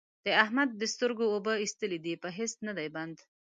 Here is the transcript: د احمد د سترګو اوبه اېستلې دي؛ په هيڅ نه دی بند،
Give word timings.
د 0.25 0.27
احمد 0.43 0.69
د 0.81 0.83
سترګو 0.93 1.25
اوبه 1.33 1.53
اېستلې 1.63 1.99
دي؛ 2.05 2.13
په 2.23 2.29
هيڅ 2.37 2.51
نه 2.67 2.73
دی 2.77 2.87
بند، 2.95 3.17